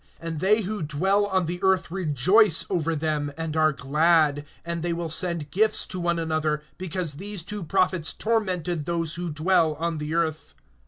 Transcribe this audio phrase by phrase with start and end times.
[0.19, 4.93] (10)And they who dwell on the earth rejoice ever them, and are glad; and they
[4.93, 9.99] will send gifts to one another, because these two prophets tormented those who dwell on
[9.99, 10.55] the earth.